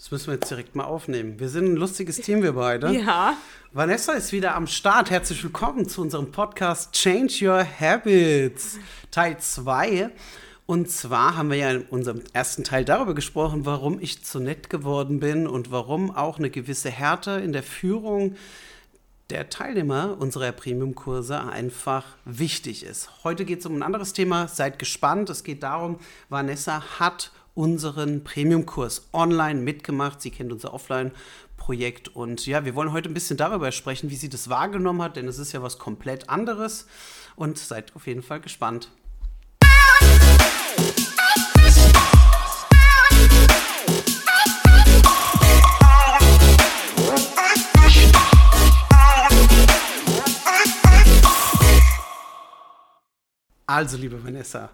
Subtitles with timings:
[0.00, 1.38] Das müssen wir jetzt direkt mal aufnehmen.
[1.38, 2.90] Wir sind ein lustiges Team, wir beide.
[3.04, 3.36] Ja.
[3.72, 5.10] Vanessa ist wieder am Start.
[5.10, 8.78] Herzlich willkommen zu unserem Podcast Change Your Habits,
[9.10, 10.08] Teil 2.
[10.64, 14.70] Und zwar haben wir ja in unserem ersten Teil darüber gesprochen, warum ich zu nett
[14.70, 18.36] geworden bin und warum auch eine gewisse Härte in der Führung
[19.28, 23.10] der Teilnehmer unserer Premium-Kurse einfach wichtig ist.
[23.22, 24.48] Heute geht es um ein anderes Thema.
[24.48, 25.28] Seid gespannt.
[25.28, 25.98] Es geht darum,
[26.30, 30.20] Vanessa hat unseren Premium-Kurs online mitgemacht.
[30.20, 34.28] Sie kennt unser Offline-Projekt und ja, wir wollen heute ein bisschen darüber sprechen, wie sie
[34.28, 36.86] das wahrgenommen hat, denn es ist ja was komplett anderes
[37.36, 38.90] und seid auf jeden Fall gespannt.
[53.66, 54.70] Also, liebe Vanessa,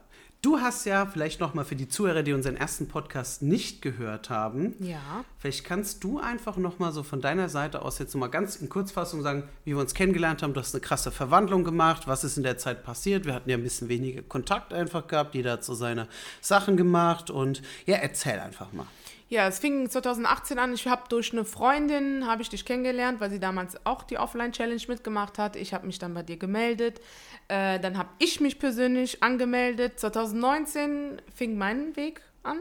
[0.46, 4.30] Du hast ja vielleicht noch mal für die Zuhörer, die unseren ersten Podcast nicht gehört
[4.30, 5.24] haben, ja.
[5.40, 8.54] vielleicht kannst du einfach noch mal so von deiner Seite aus jetzt noch mal ganz
[8.54, 10.54] in Kurzfassung sagen, wie wir uns kennengelernt haben.
[10.54, 12.06] Du hast eine krasse Verwandlung gemacht.
[12.06, 13.24] Was ist in der Zeit passiert?
[13.24, 15.34] Wir hatten ja ein bisschen weniger Kontakt einfach gehabt.
[15.34, 16.06] Jeder hat so seine
[16.40, 18.86] Sachen gemacht und ja, erzähl einfach mal.
[19.28, 20.72] Ja, es fing 2018 an.
[20.72, 24.52] Ich habe durch eine Freundin habe ich dich kennengelernt, weil sie damals auch die Offline
[24.52, 25.56] Challenge mitgemacht hat.
[25.56, 27.00] Ich habe mich dann bei dir gemeldet.
[27.48, 29.98] Äh, dann habe ich mich persönlich angemeldet.
[29.98, 32.60] 2019 fing mein Weg an,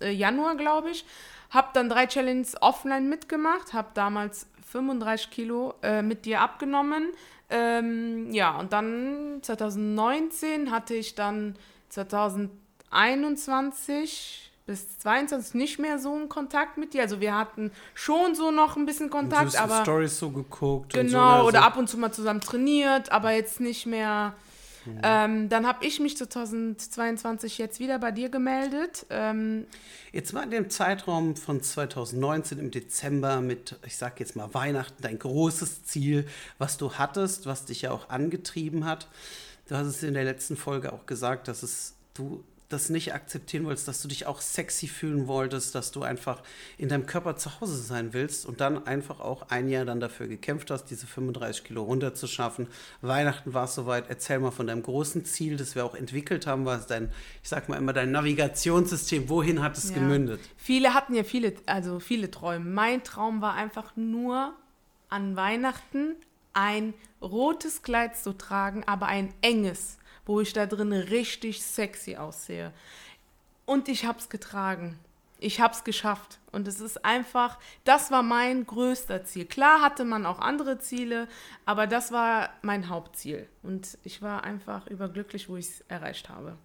[0.00, 1.04] äh, Januar glaube ich.
[1.50, 3.72] Habe dann drei Challenges offline mitgemacht.
[3.72, 7.08] Habe damals 35 Kilo äh, mit dir abgenommen.
[7.50, 11.56] Ähm, ja, und dann 2019 hatte ich dann
[11.88, 17.02] 2021 bis 22 nicht mehr so einen Kontakt mit dir.
[17.02, 21.10] Also wir hatten schon so noch ein bisschen Kontakt, du aber Stories so geguckt genau
[21.10, 21.48] so, also.
[21.48, 24.34] oder ab und zu mal zusammen trainiert, aber jetzt nicht mehr.
[24.86, 25.00] Mhm.
[25.02, 29.06] Ähm, dann habe ich mich 2022 jetzt wieder bei dir gemeldet.
[29.10, 29.66] Ähm,
[30.12, 35.02] jetzt war in dem Zeitraum von 2019 im Dezember mit, ich sag jetzt mal Weihnachten,
[35.02, 36.26] dein großes Ziel,
[36.58, 39.08] was du hattest, was dich ja auch angetrieben hat.
[39.68, 42.44] Du hast es in der letzten Folge auch gesagt, dass es du
[42.74, 46.42] das nicht akzeptieren wolltest, dass du dich auch sexy fühlen wolltest, dass du einfach
[46.76, 50.26] in deinem Körper zu Hause sein willst und dann einfach auch ein Jahr dann dafür
[50.26, 52.66] gekämpft hast, diese 35 Kilo runterzuschaffen.
[53.00, 54.06] Weihnachten war es soweit.
[54.08, 57.10] Erzähl mal von deinem großen Ziel, das wir auch entwickelt haben, was dein,
[57.42, 59.94] ich sag mal immer, dein Navigationssystem, wohin hat es ja.
[59.94, 60.40] gemündet?
[60.56, 62.64] Viele hatten ja viele, also viele Träume.
[62.68, 64.52] Mein Traum war einfach nur
[65.08, 66.16] an Weihnachten
[66.52, 72.72] ein rotes Kleid zu tragen, aber ein enges wo ich da drin richtig sexy aussehe.
[73.66, 74.98] Und ich habe es getragen.
[75.40, 76.38] Ich habe es geschafft.
[76.52, 79.44] Und es ist einfach, das war mein größter Ziel.
[79.44, 81.28] Klar hatte man auch andere Ziele,
[81.66, 83.48] aber das war mein Hauptziel.
[83.62, 86.56] Und ich war einfach überglücklich, wo ich es erreicht habe.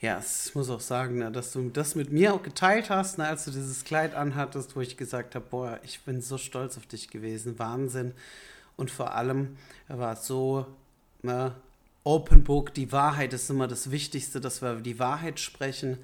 [0.00, 3.50] Ja, ich muss auch sagen, dass du das mit mir auch geteilt hast, als du
[3.50, 7.58] dieses Kleid anhattest, wo ich gesagt habe, boah, ich bin so stolz auf dich gewesen,
[7.58, 8.12] Wahnsinn.
[8.76, 9.56] Und vor allem
[9.88, 10.66] war es so,
[11.22, 11.54] ne,
[12.06, 15.98] Open Book, die Wahrheit ist immer das Wichtigste, dass wir die Wahrheit sprechen.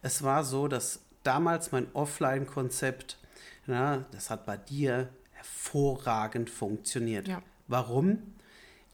[0.00, 3.18] Es war so, dass damals mein Offline-Konzept,
[3.66, 7.26] das hat bei dir hervorragend funktioniert.
[7.26, 7.42] Ja.
[7.66, 8.18] Warum?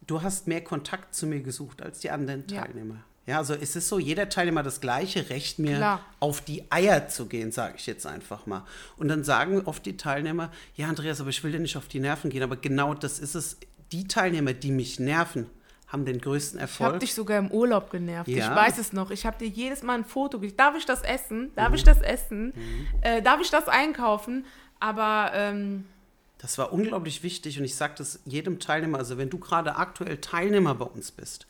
[0.06, 3.04] Du hast mehr Kontakt zu mir gesucht als die anderen Teilnehmer.
[3.26, 6.00] Ja, ja also es ist so, jeder Teilnehmer das gleiche Recht, mir Klar.
[6.20, 8.64] auf die Eier zu gehen, sage ich jetzt einfach mal.
[8.96, 12.00] Und dann sagen oft die Teilnehmer, ja Andreas, aber ich will dir nicht auf die
[12.00, 12.42] Nerven gehen.
[12.42, 13.58] Aber genau das ist es.
[13.92, 15.50] Die Teilnehmer, die mich nerven,
[15.88, 16.88] haben den größten Erfolg.
[16.88, 18.28] Ich habe dich sogar im Urlaub genervt.
[18.28, 18.48] Ja.
[18.48, 19.10] Ich weiß es noch.
[19.10, 20.58] Ich habe dir jedes Mal ein Foto geschickt.
[20.58, 21.52] Darf ich das essen?
[21.54, 21.74] Darf mhm.
[21.76, 22.46] ich das essen?
[22.46, 22.86] Mhm.
[23.02, 24.44] Äh, darf ich das einkaufen?
[24.80, 25.84] Aber ähm,
[26.38, 28.98] das war unglaublich wichtig und ich sage das jedem Teilnehmer.
[28.98, 31.46] Also wenn du gerade aktuell Teilnehmer bei uns bist,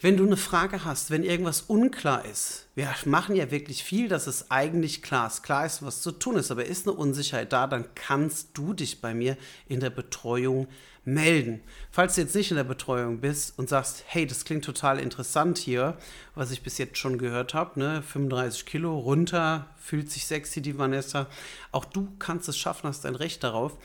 [0.00, 4.28] wenn du eine Frage hast, wenn irgendwas unklar ist, wir machen ja wirklich viel, dass
[4.28, 7.66] es eigentlich klar ist, klar ist, was zu tun ist, aber ist eine Unsicherheit da,
[7.66, 9.36] dann kannst du dich bei mir
[9.66, 10.68] in der Betreuung
[11.04, 11.60] melden.
[11.90, 15.58] Falls du jetzt nicht in der Betreuung bist und sagst, hey, das klingt total interessant
[15.58, 15.96] hier,
[16.34, 20.78] was ich bis jetzt schon gehört habe, ne, 35 Kilo runter, fühlt sich sexy die
[20.78, 21.26] Vanessa,
[21.72, 23.78] auch du kannst es schaffen, hast ein Recht darauf.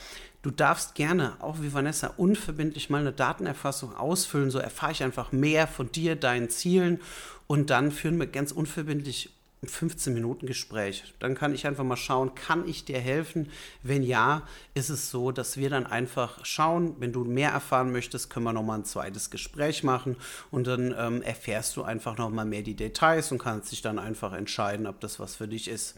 [0.44, 4.51] Du darfst gerne, auch wie Vanessa, unverbindlich mal eine Datenerfassung ausfüllen.
[4.51, 7.00] So erfahre ich einfach mehr von dir, deinen Zielen
[7.48, 9.30] und dann führen wir ganz unverbindlich
[9.63, 11.13] 15 Minuten Gespräch.
[11.19, 13.50] Dann kann ich einfach mal schauen, kann ich dir helfen?
[13.84, 14.44] Wenn ja,
[14.74, 18.51] ist es so, dass wir dann einfach schauen, wenn du mehr erfahren möchtest, können wir
[18.51, 20.18] nochmal ein zweites Gespräch machen
[20.51, 24.34] und dann ähm, erfährst du einfach nochmal mehr die Details und kannst dich dann einfach
[24.34, 25.96] entscheiden, ob das was für dich ist.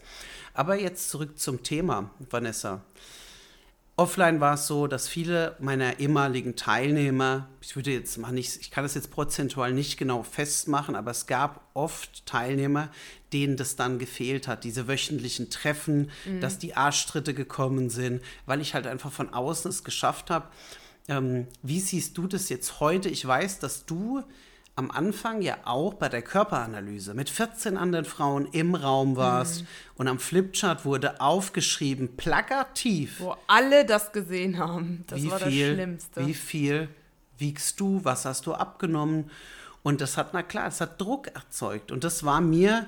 [0.54, 2.82] Aber jetzt zurück zum Thema, Vanessa
[3.98, 8.70] Offline war es so, dass viele meiner ehemaligen Teilnehmer, ich würde jetzt mal nicht, ich
[8.70, 12.90] kann das jetzt prozentual nicht genau festmachen, aber es gab oft Teilnehmer,
[13.32, 16.40] denen das dann gefehlt hat, diese wöchentlichen Treffen, mhm.
[16.42, 20.48] dass die Arschtritte gekommen sind, weil ich halt einfach von außen es geschafft habe.
[21.08, 23.08] Ähm, wie siehst du das jetzt heute?
[23.08, 24.22] Ich weiß, dass du
[24.76, 29.66] am Anfang ja auch bei der Körperanalyse mit 14 anderen Frauen im Raum warst mhm.
[29.96, 33.20] und am Flipchart wurde aufgeschrieben, plakativ.
[33.20, 35.04] Wo alle das gesehen haben.
[35.06, 36.26] Das wie war viel, das Schlimmste.
[36.26, 36.88] Wie viel
[37.38, 38.00] wiegst du?
[38.04, 39.30] Was hast du abgenommen?
[39.82, 41.90] Und das hat, na klar, es hat Druck erzeugt.
[41.90, 42.86] Und das war mir,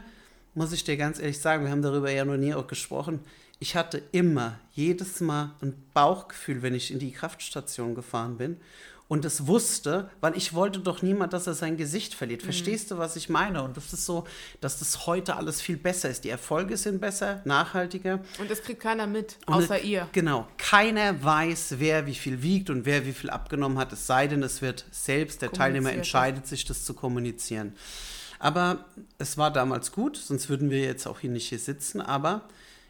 [0.55, 3.21] muss ich dir ganz ehrlich sagen, wir haben darüber ja noch nie auch gesprochen,
[3.61, 8.59] ich hatte immer, jedes Mal ein Bauchgefühl, wenn ich in die Kraftstation gefahren bin
[9.09, 12.43] und es wusste, weil ich wollte doch niemand, dass er sein Gesicht verliert.
[12.43, 12.47] Mhm.
[12.47, 13.63] Verstehst du, was ich meine?
[13.63, 14.25] Und das ist so,
[14.61, 16.25] dass das heute alles viel besser ist.
[16.25, 18.21] Die Erfolge sind besser, nachhaltiger.
[18.39, 20.09] Und es kriegt keiner mit, außer und, ihr.
[20.13, 20.47] Genau.
[20.59, 23.93] Keiner weiß, wer wie viel wiegt und wer wie viel abgenommen hat.
[23.95, 27.73] Es sei denn, es wird selbst, der Teilnehmer entscheidet sich, das zu kommunizieren.
[28.39, 28.85] Aber
[29.17, 32.03] es war damals gut, sonst würden wir jetzt auch hier nicht hier sitzen.
[32.03, 32.43] Aber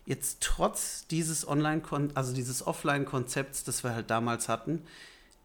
[0.05, 1.81] jetzt trotz dieses Online,
[2.14, 4.82] also dieses Offline-Konzepts, das wir halt damals hatten,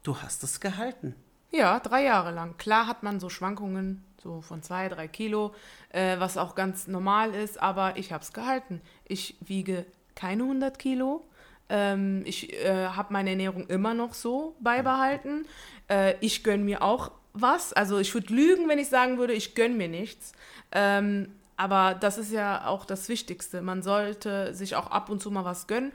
[0.04, 1.14] Du hast es gehalten.
[1.50, 2.58] Ja, drei Jahre lang.
[2.58, 5.54] Klar hat man so Schwankungen, so von zwei, drei Kilo,
[5.88, 8.82] äh, was auch ganz normal ist, aber ich habe es gehalten.
[9.08, 11.26] Ich wiege keine 100 Kilo.
[11.70, 15.46] Ähm, ich äh, habe meine Ernährung immer noch so beibehalten.
[15.88, 17.72] Äh, ich gönne mir auch was.
[17.72, 20.32] Also ich würde lügen, wenn ich sagen würde, ich gönne mir nichts.
[20.70, 23.62] Ähm, aber das ist ja auch das Wichtigste.
[23.62, 25.92] Man sollte sich auch ab und zu mal was gönnen.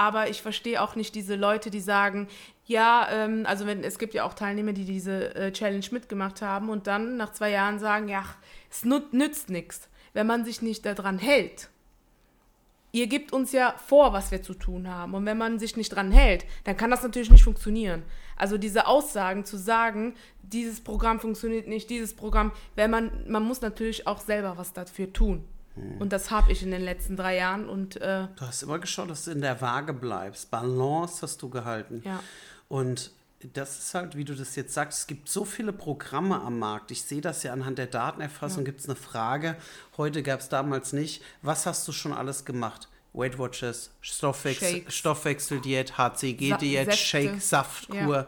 [0.00, 2.26] Aber ich verstehe auch nicht diese Leute, die sagen,
[2.64, 6.70] ja, ähm, also wenn, es gibt ja auch Teilnehmer, die diese äh, Challenge mitgemacht haben
[6.70, 8.24] und dann nach zwei Jahren sagen, ja,
[8.70, 11.68] es nützt nichts, wenn man sich nicht daran hält.
[12.92, 15.12] Ihr gebt uns ja vor, was wir zu tun haben.
[15.12, 18.02] Und wenn man sich nicht dran hält, dann kann das natürlich nicht funktionieren.
[18.36, 23.60] Also diese Aussagen zu sagen, dieses Programm funktioniert nicht, dieses Programm, wenn man, man muss
[23.60, 25.44] natürlich auch selber was dafür tun.
[25.98, 27.68] Und das habe ich in den letzten drei Jahren.
[27.68, 30.50] Und, äh, du hast immer geschaut, dass du in der Waage bleibst.
[30.50, 32.02] Balance hast du gehalten.
[32.04, 32.22] Ja.
[32.68, 33.12] Und
[33.54, 36.90] das ist halt, wie du das jetzt sagst, es gibt so viele Programme am Markt.
[36.90, 38.60] Ich sehe das ja anhand der Datenerfassung.
[38.60, 38.66] Ja.
[38.66, 39.56] Gibt es eine Frage?
[39.96, 41.22] Heute gab es damals nicht.
[41.42, 42.88] Was hast du schon alles gemacht?
[43.12, 47.98] Weight Watchers, Stoffwechsel, Stoffwechseldiät, HCG-Diät, Shake, Saftkur.
[47.98, 48.26] Ja.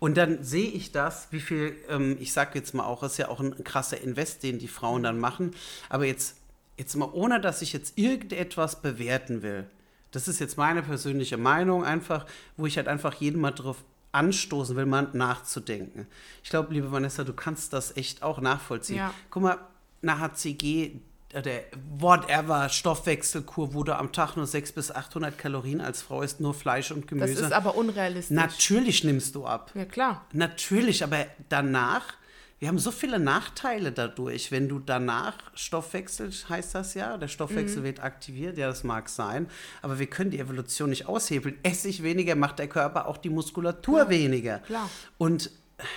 [0.00, 3.28] Und dann sehe ich das, wie viel, ähm, ich sage jetzt mal auch, ist ja
[3.28, 5.54] auch ein krasser Invest, den die Frauen dann machen.
[5.88, 6.36] Aber jetzt
[6.78, 9.68] jetzt mal ohne, dass ich jetzt irgendetwas bewerten will.
[10.10, 12.24] Das ist jetzt meine persönliche Meinung, einfach,
[12.56, 16.06] wo ich halt einfach jeden mal drauf anstoßen will, mal nachzudenken.
[16.42, 18.96] Ich glaube, liebe Vanessa, du kannst das echt auch nachvollziehen.
[18.96, 19.12] Ja.
[19.28, 19.58] Guck mal,
[20.00, 20.92] eine HCG,
[21.32, 21.64] äh, der
[21.98, 26.54] whatever Stoffwechselkur, wo du am Tag nur 600 bis 800 Kalorien als Frau isst, nur
[26.54, 27.34] Fleisch und Gemüse.
[27.34, 28.34] Das ist aber unrealistisch.
[28.34, 29.72] Natürlich nimmst du ab.
[29.74, 30.24] Ja, klar.
[30.32, 32.14] Natürlich, aber danach
[32.58, 37.80] wir haben so viele Nachteile dadurch, wenn du danach Stoffwechsel, heißt das ja, der Stoffwechsel
[37.80, 37.84] mhm.
[37.84, 39.48] wird aktiviert, ja, das mag sein,
[39.80, 41.56] aber wir können die Evolution nicht aushebeln.
[41.62, 44.58] Essig weniger macht der Körper auch die Muskulatur ja, weniger.
[44.60, 44.90] Klar.
[45.18, 45.50] Und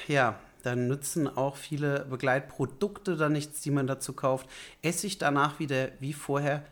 [0.07, 4.47] ja, dann nützen auch viele Begleitprodukte da nichts, die man dazu kauft.
[4.83, 6.63] Essig danach wieder wie vorher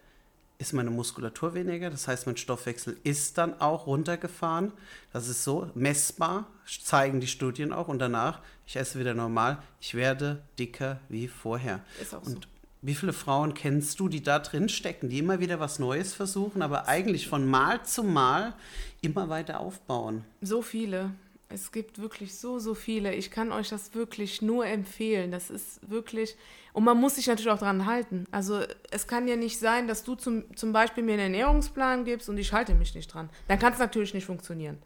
[0.60, 4.74] ist meine Muskulatur weniger, das heißt, mein Stoffwechsel ist dann auch runtergefahren.
[5.14, 6.48] Das ist so messbar,
[6.84, 7.88] zeigen die Studien auch.
[7.88, 11.80] Und danach, ich esse wieder normal, ich werde dicker wie vorher.
[12.02, 12.50] Ist auch und so.
[12.82, 16.62] Wie viele Frauen kennst du, die da drin stecken, die immer wieder was Neues versuchen,
[16.62, 18.54] aber eigentlich von Mal zu Mal
[19.02, 20.26] immer weiter aufbauen?
[20.42, 21.12] So viele.
[21.52, 23.14] Es gibt wirklich so, so viele.
[23.16, 25.32] Ich kann euch das wirklich nur empfehlen.
[25.32, 26.36] Das ist wirklich,
[26.74, 28.26] und man muss sich natürlich auch dran halten.
[28.30, 32.30] Also es kann ja nicht sein, dass du zum, zum Beispiel mir einen Ernährungsplan gibst
[32.30, 33.30] und ich halte mich nicht dran.
[33.48, 34.78] Dann kann es natürlich nicht funktionieren.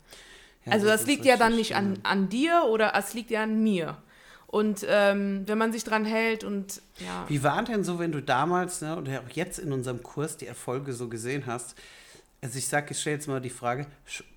[0.66, 3.44] Ja, also das, das liegt ja dann nicht an, an dir oder es liegt ja
[3.44, 3.98] an mir.
[4.48, 7.26] Und ähm, wenn man sich dran hält und ja.
[7.28, 10.48] Wie war denn so, wenn du damals ne, oder auch jetzt in unserem Kurs die
[10.48, 11.76] Erfolge so gesehen hast?
[12.42, 13.88] Also ich sage, ich stelle jetzt mal die Frage,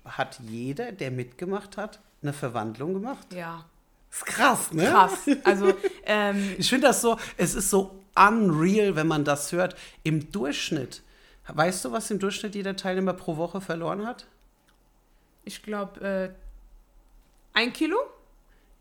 [0.05, 3.27] hat jeder, der mitgemacht hat, eine Verwandlung gemacht?
[3.33, 3.65] Ja.
[4.09, 4.85] Das ist krass, ne?
[4.89, 5.19] Krass.
[5.43, 5.73] Also,
[6.05, 9.75] ähm, ich finde das so, es ist so unreal, wenn man das hört.
[10.03, 11.03] Im Durchschnitt,
[11.47, 14.25] weißt du, was im Durchschnitt jeder Teilnehmer pro Woche verloren hat?
[15.43, 16.29] Ich glaube, äh,
[17.53, 17.97] ein Kilo?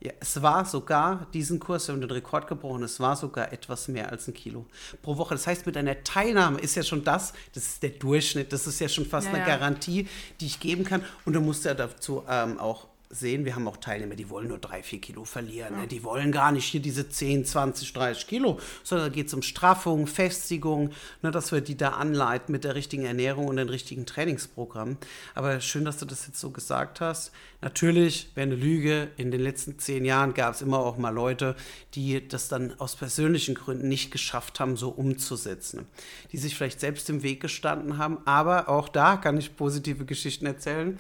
[0.00, 3.88] Ja, es war sogar, diesen Kurs, wir haben den Rekord gebrochen, es war sogar etwas
[3.88, 4.66] mehr als ein Kilo
[5.00, 5.34] pro Woche.
[5.34, 8.78] Das heißt, mit einer Teilnahme ist ja schon das, das ist der Durchschnitt, das ist
[8.78, 9.56] ja schon fast ja, eine ja.
[9.56, 10.06] Garantie,
[10.40, 11.02] die ich geben kann.
[11.24, 14.58] Und du musst ja dazu ähm, auch sehen, wir haben auch Teilnehmer, die wollen nur
[14.58, 15.74] drei, vier Kilo verlieren.
[15.74, 15.80] Ja.
[15.82, 15.86] Ne?
[15.86, 19.42] Die wollen gar nicht hier diese 10, 20, 30 Kilo, sondern da geht es um
[19.42, 20.90] Straffung, Festigung,
[21.22, 24.96] ne, dass wir die da anleiten mit der richtigen Ernährung und den richtigen Trainingsprogramm.
[25.34, 27.32] Aber schön, dass du das jetzt so gesagt hast.
[27.60, 29.08] Natürlich wäre eine Lüge.
[29.16, 31.56] In den letzten zehn Jahren gab es immer auch mal Leute,
[31.94, 35.86] die das dann aus persönlichen Gründen nicht geschafft haben, so umzusetzen.
[36.32, 38.18] Die sich vielleicht selbst im Weg gestanden haben.
[38.26, 40.98] Aber auch da kann ich positive Geschichten erzählen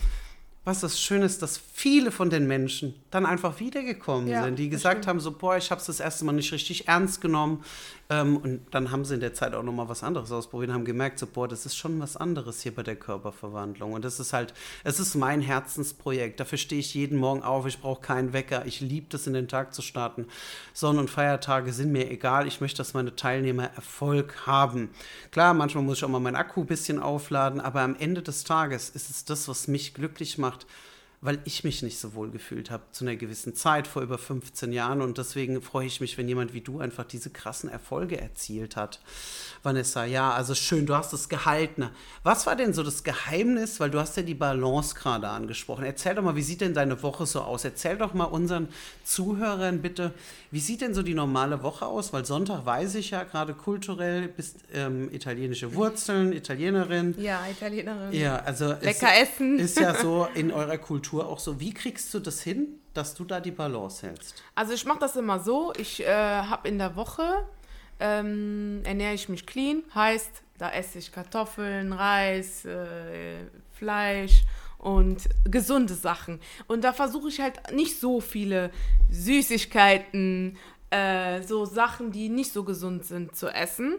[0.66, 4.68] was das Schöne ist, dass viele von den Menschen dann einfach wiedergekommen ja, sind, die
[4.68, 7.62] gesagt haben, so, boah, ich habe es das erste Mal nicht richtig ernst genommen.
[8.08, 10.84] Ähm, und dann haben sie in der Zeit auch nochmal was anderes ausprobiert und haben
[10.84, 13.92] gemerkt, so, boah, das ist schon was anderes hier bei der Körperverwandlung.
[13.92, 14.54] Und das ist halt,
[14.84, 16.40] es ist mein Herzensprojekt.
[16.40, 17.66] Dafür stehe ich jeden Morgen auf.
[17.66, 18.66] Ich brauche keinen Wecker.
[18.66, 20.26] Ich liebe das, in den Tag zu starten.
[20.72, 22.46] Sonn- und Feiertage sind mir egal.
[22.46, 24.90] Ich möchte, dass meine Teilnehmer Erfolg haben.
[25.30, 28.44] Klar, manchmal muss ich auch mal meinen Akku ein bisschen aufladen, aber am Ende des
[28.44, 30.66] Tages ist es das, was mich glücklich macht gemacht.
[31.20, 34.72] Weil ich mich nicht so wohl gefühlt habe zu einer gewissen Zeit vor über 15
[34.72, 35.00] Jahren.
[35.00, 39.00] Und deswegen freue ich mich, wenn jemand wie du einfach diese krassen Erfolge erzielt hat.
[39.62, 41.88] Vanessa, ja, also schön, du hast es gehalten.
[42.22, 45.84] Was war denn so das Geheimnis, weil du hast ja die Balance gerade angesprochen.
[45.84, 47.64] Erzähl doch mal, wie sieht denn deine Woche so aus?
[47.64, 48.68] Erzähl doch mal unseren
[49.04, 50.12] Zuhörern bitte,
[50.50, 52.12] wie sieht denn so die normale Woche aus?
[52.12, 57.14] Weil Sonntag weiß ich ja gerade kulturell, bist ähm, italienische Wurzeln, Italienerin.
[57.18, 58.12] Ja, Italienerin.
[58.12, 59.58] Ja, also lecker essen.
[59.58, 61.60] Ist ja so in eurer Kultur auch so.
[61.60, 64.42] Wie kriegst du das hin, dass du da die Balance hältst?
[64.54, 65.72] Also ich mache das immer so.
[65.76, 67.46] Ich äh, habe in der Woche
[68.00, 74.42] ähm, ernähre ich mich clean, heißt, da esse ich Kartoffeln, Reis, äh, Fleisch
[74.78, 76.40] und gesunde Sachen.
[76.66, 78.70] Und da versuche ich halt nicht so viele
[79.10, 80.56] Süßigkeiten,
[80.90, 83.96] äh, so Sachen, die nicht so gesund sind, zu essen.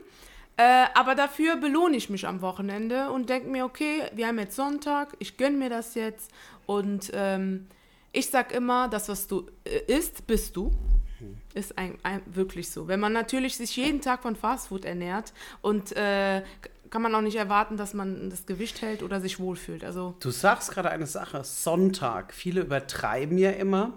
[0.58, 4.56] Äh, aber dafür belohne ich mich am Wochenende und denke mir, okay, wir haben jetzt
[4.56, 6.32] Sonntag, ich gönne mir das jetzt.
[6.68, 7.66] Und ähm,
[8.12, 10.72] ich sag immer, das, was du äh, isst, bist du.
[11.56, 12.88] Ist ein, ein, wirklich so.
[12.88, 15.34] Wenn man natürlich sich jeden Tag von Fastfood ernährt
[15.64, 16.44] und äh,
[16.92, 19.84] kann man auch nicht erwarten, dass man das Gewicht hält oder sich wohlfühlt.
[19.84, 22.34] Also du sagst gerade eine Sache, Sonntag.
[22.34, 23.94] Viele übertreiben ja immer,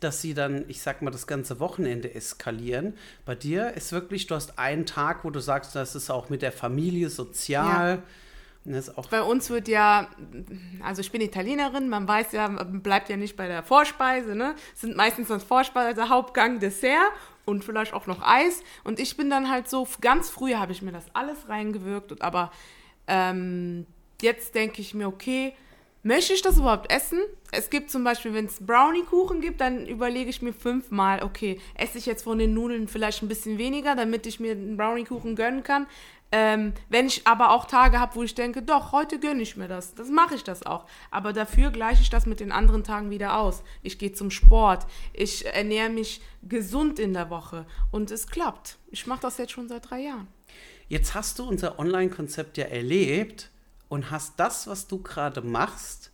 [0.00, 2.94] dass sie dann, ich sag mal, das ganze Wochenende eskalieren.
[3.24, 6.42] Bei dir ist wirklich, du hast einen Tag, wo du sagst, das ist auch mit
[6.42, 7.96] der Familie sozial.
[7.96, 8.02] Ja
[9.10, 10.08] bei uns wird ja,
[10.82, 14.54] also ich bin Italienerin, man weiß ja, man bleibt ja nicht bei der Vorspeise, ne?
[14.74, 17.12] Es sind meistens dann Vorspeise, Hauptgang, Dessert
[17.44, 18.62] und vielleicht auch noch Eis.
[18.82, 22.50] Und ich bin dann halt so, ganz früh habe ich mir das alles reingewirkt, aber
[23.06, 23.86] ähm,
[24.22, 25.54] jetzt denke ich mir, okay,
[26.02, 27.20] möchte ich das überhaupt essen?
[27.50, 31.98] Es gibt zum Beispiel, wenn es Brownie-Kuchen gibt, dann überlege ich mir fünfmal, okay, esse
[31.98, 35.62] ich jetzt von den Nudeln vielleicht ein bisschen weniger, damit ich mir einen Brownie-Kuchen gönnen
[35.62, 35.86] kann.
[36.32, 39.68] Ähm, wenn ich aber auch Tage habe, wo ich denke, doch, heute gönne ich mir
[39.68, 40.86] das, das mache ich das auch.
[41.10, 43.62] Aber dafür gleiche ich das mit den anderen Tagen wieder aus.
[43.82, 48.78] Ich gehe zum Sport, ich ernähre mich gesund in der Woche und es klappt.
[48.90, 50.26] Ich mache das jetzt schon seit drei Jahren.
[50.88, 53.50] Jetzt hast du unser Online-Konzept ja erlebt
[53.88, 56.10] und hast das, was du gerade machst,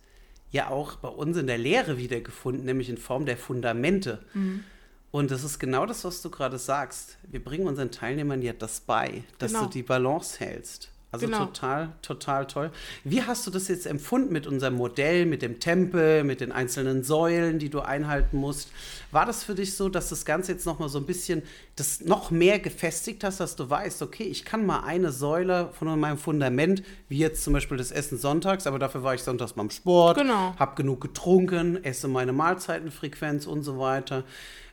[0.51, 4.23] ja auch bei uns in der Lehre wiedergefunden, nämlich in Form der Fundamente.
[4.33, 4.63] Mhm.
[5.11, 7.17] Und das ist genau das, was du gerade sagst.
[7.23, 9.65] Wir bringen unseren Teilnehmern ja das bei, dass genau.
[9.65, 10.91] du die Balance hältst.
[11.13, 11.39] Also genau.
[11.45, 12.71] total, total toll.
[13.03, 17.03] Wie hast du das jetzt empfunden mit unserem Modell, mit dem Tempel, mit den einzelnen
[17.03, 18.69] Säulen, die du einhalten musst?
[19.11, 21.43] War das für dich so, dass das Ganze jetzt nochmal so ein bisschen
[21.75, 25.99] das noch mehr gefestigt hast, dass du weißt, okay, ich kann mal eine Säule von
[25.99, 29.69] meinem Fundament, wie jetzt zum Beispiel das Essen sonntags, aber dafür war ich sonntags beim
[29.69, 30.55] Sport, genau.
[30.57, 34.23] habe genug getrunken, esse meine Mahlzeitenfrequenz und so weiter.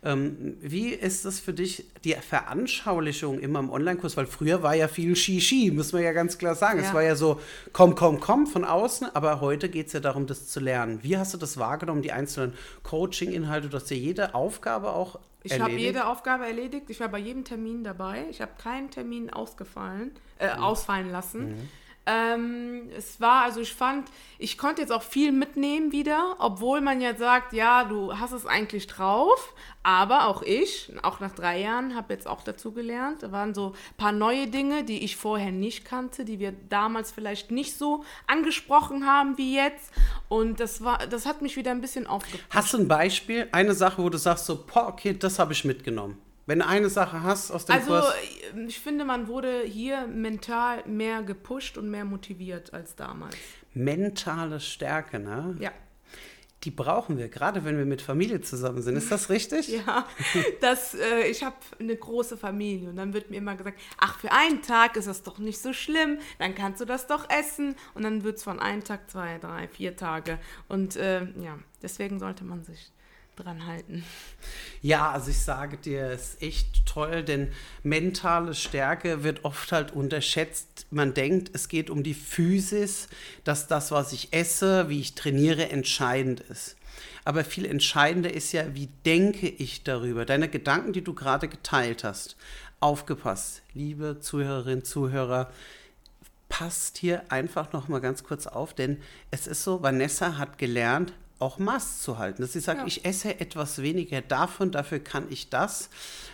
[0.02, 4.16] Ähm, wie ist das für dich, die Veranschaulichung immer im Online-Kurs?
[4.16, 6.80] Weil früher war ja viel Shishi, muss man ja ganz klar sagen.
[6.80, 6.86] Ja.
[6.86, 7.40] Es war ja so,
[7.72, 11.00] komm, komm, komm von außen, aber heute geht es ja darum, das zu lernen.
[11.02, 13.68] Wie hast du das wahrgenommen, die einzelnen Coaching-Inhalte?
[13.68, 16.90] Du hast ja jede Aufgabe auch ich habe jede Aufgabe erledigt.
[16.90, 18.26] Ich war bei jedem Termin dabei.
[18.28, 20.62] Ich habe keinen Termin ausgefallen, äh, mhm.
[20.62, 21.50] ausfallen lassen.
[21.50, 21.68] Mhm.
[22.10, 27.02] Ähm, es war, also ich fand, ich konnte jetzt auch viel mitnehmen wieder, obwohl man
[27.02, 31.94] ja sagt, ja, du hast es eigentlich drauf, aber auch ich, auch nach drei Jahren,
[31.94, 33.22] habe jetzt auch dazu gelernt.
[33.22, 37.12] Da waren so ein paar neue Dinge, die ich vorher nicht kannte, die wir damals
[37.12, 39.92] vielleicht nicht so angesprochen haben wie jetzt.
[40.30, 42.46] Und das war, das hat mich wieder ein bisschen aufgepasst.
[42.48, 45.62] Hast du ein Beispiel, eine Sache, wo du sagst so, boah, okay, das habe ich
[45.66, 46.16] mitgenommen?
[46.48, 48.06] Wenn du eine Sache hast aus dem also, Kurs.
[48.06, 53.36] Also, ich finde, man wurde hier mental mehr gepusht und mehr motiviert als damals.
[53.74, 55.58] Mentale Stärke, ne?
[55.60, 55.72] Ja.
[56.64, 58.96] Die brauchen wir, gerade wenn wir mit Familie zusammen sind.
[58.96, 59.68] Ist das richtig?
[59.86, 60.06] Ja,
[60.62, 64.32] das, äh, ich habe eine große Familie und dann wird mir immer gesagt, ach, für
[64.32, 68.04] einen Tag ist das doch nicht so schlimm, dann kannst du das doch essen und
[68.04, 72.44] dann wird es von einem Tag, zwei, drei, vier Tage und äh, ja, deswegen sollte
[72.44, 72.90] man sich
[73.38, 74.04] dran halten.
[74.82, 77.52] Ja, also ich sage dir, es ist echt toll, denn
[77.82, 80.86] mentale Stärke wird oft halt unterschätzt.
[80.90, 83.08] Man denkt, es geht um die Physis,
[83.44, 86.76] dass das, was ich esse, wie ich trainiere, entscheidend ist.
[87.24, 90.24] Aber viel entscheidender ist ja, wie denke ich darüber?
[90.24, 92.36] Deine Gedanken, die du gerade geteilt hast.
[92.80, 95.50] Aufgepasst, liebe Zuhörerinnen, Zuhörer,
[96.48, 98.98] passt hier einfach noch mal ganz kurz auf, denn
[99.30, 102.42] es ist so, Vanessa hat gelernt, auch Maß zu halten.
[102.42, 102.86] Dass sie sagt, ja.
[102.86, 105.88] ich esse etwas weniger davon, dafür kann ich das,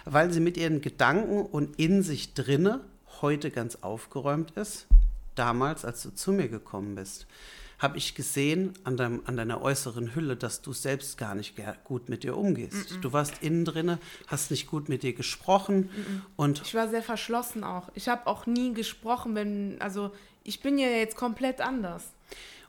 [0.04, 2.80] weil sie mit ihren Gedanken und in sich drinne
[3.20, 4.86] heute ganz aufgeräumt ist.
[5.34, 7.26] Damals, als du zu mir gekommen bist,
[7.78, 12.08] habe ich gesehen an, deinem, an deiner äußeren Hülle, dass du selbst gar nicht gut
[12.08, 12.92] mit dir umgehst.
[12.92, 13.00] Mm -mm.
[13.00, 17.02] Du warst innen drinne, hast nicht gut mit dir gesprochen mm und ich war sehr
[17.02, 17.90] verschlossen auch.
[17.94, 20.12] Ich habe auch nie gesprochen, wenn also
[20.44, 22.13] ich bin ja jetzt komplett anders.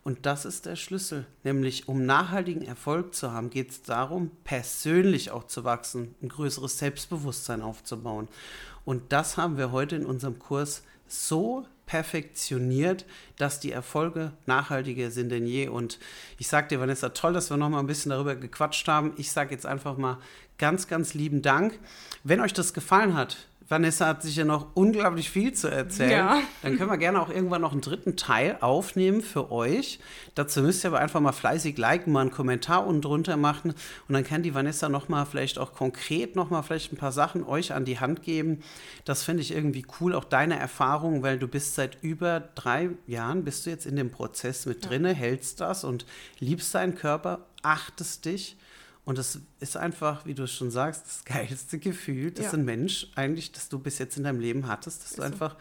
[0.05, 1.25] Und das ist der Schlüssel.
[1.43, 6.77] Nämlich, um nachhaltigen Erfolg zu haben, geht es darum, persönlich auch zu wachsen, ein größeres
[6.77, 8.27] Selbstbewusstsein aufzubauen.
[8.85, 13.05] Und das haben wir heute in unserem Kurs so perfektioniert,
[13.37, 15.69] dass die Erfolge nachhaltiger sind denn je.
[15.69, 15.97] Und
[16.37, 19.13] ich sage dir, Vanessa, toll, dass wir noch mal ein bisschen darüber gequatscht haben.
[19.17, 20.19] Ich sage jetzt einfach mal
[20.59, 21.79] ganz, ganz lieben Dank.
[22.23, 26.11] Wenn euch das gefallen hat, Vanessa hat sicher noch unglaublich viel zu erzählen.
[26.11, 26.41] Ja.
[26.61, 29.99] Dann können wir gerne auch irgendwann noch einen dritten Teil aufnehmen für euch.
[30.35, 33.73] Dazu müsst ihr aber einfach mal fleißig liken, mal einen Kommentar unten drunter machen
[34.07, 37.11] und dann kann die Vanessa noch mal vielleicht auch konkret noch mal vielleicht ein paar
[37.11, 38.61] Sachen euch an die Hand geben.
[39.03, 43.43] Das finde ich irgendwie cool, auch deine Erfahrung, weil du bist seit über drei Jahren
[43.43, 46.05] bist du jetzt in dem Prozess mit drinne, hältst das und
[46.39, 48.57] liebst deinen Körper, achtest dich
[49.05, 52.53] und das ist einfach, wie du schon sagst, das geilste Gefühl, das ja.
[52.53, 55.51] ein Mensch eigentlich, das du bis jetzt in deinem Leben hattest, dass ist du einfach
[55.51, 55.57] so.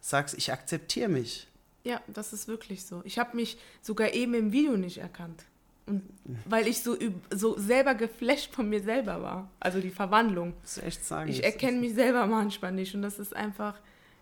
[0.00, 1.46] sagst, ich akzeptiere mich.
[1.84, 3.02] Ja, das ist wirklich so.
[3.04, 5.44] Ich habe mich sogar eben im Video nicht erkannt.
[5.86, 6.02] Und
[6.44, 6.98] weil ich so,
[7.30, 9.50] so selber geflasht von mir selber war.
[9.58, 10.52] Also die Verwandlung.
[10.60, 11.30] Das ist echt sagen.
[11.30, 12.94] Ich erkenne mich selber manchmal nicht.
[12.94, 13.80] Und das ist einfach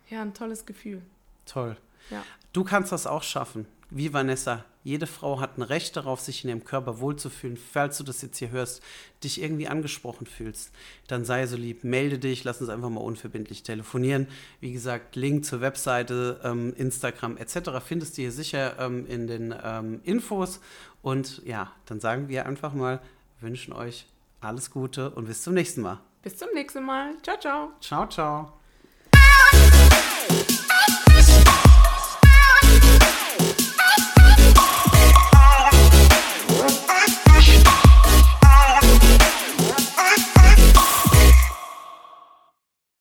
[0.09, 1.02] ja, ein tolles Gefühl.
[1.45, 1.76] Toll.
[2.11, 2.23] Ja.
[2.52, 6.50] Du kannst das auch schaffen wie Vanessa, jede Frau hat ein Recht darauf, sich in
[6.50, 7.57] ihrem Körper wohlzufühlen.
[7.57, 8.83] Falls du das jetzt hier hörst,
[9.25, 10.73] dich irgendwie angesprochen fühlst,
[11.09, 14.28] dann sei so lieb, melde dich, lass uns einfach mal unverbindlich telefonieren.
[14.61, 17.71] Wie gesagt, Link zur Webseite, ähm, Instagram etc.
[17.85, 20.61] findest du hier sicher ähm, in den ähm, Infos.
[21.02, 23.00] Und ja, dann sagen wir einfach mal,
[23.40, 24.07] wünschen euch
[24.40, 26.01] alles Gute und bis zum nächsten Mal.
[26.22, 27.14] Bis zum nächsten Mal.
[27.22, 27.72] Ciao, ciao.
[27.81, 28.65] Ciao, ciao.